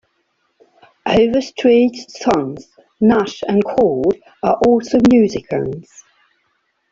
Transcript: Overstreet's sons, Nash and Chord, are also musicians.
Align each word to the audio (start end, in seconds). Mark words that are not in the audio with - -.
Overstreet's 1.07 2.17
sons, 2.19 2.67
Nash 3.01 3.43
and 3.47 3.63
Chord, 3.63 4.19
are 4.41 4.57
also 4.65 4.97
musicians. 5.11 5.91